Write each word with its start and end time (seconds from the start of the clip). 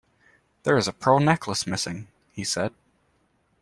"There 0.63 0.77
is 0.79 0.87
a 0.87 0.93
pearl 0.93 1.19
necklace 1.19 1.67
missing," 1.67 2.07
he 2.31 2.43
said. 2.43 2.73